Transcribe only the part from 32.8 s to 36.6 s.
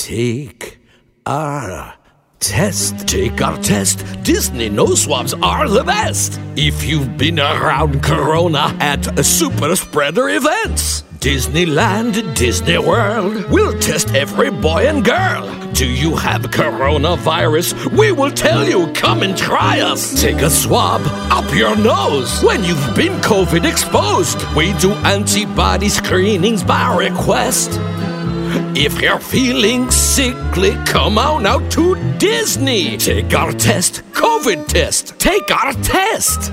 Take our test, COVID test. Take our test.